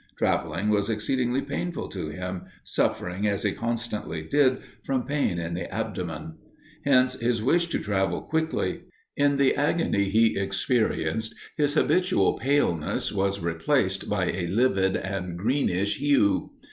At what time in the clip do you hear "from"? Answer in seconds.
4.83-5.05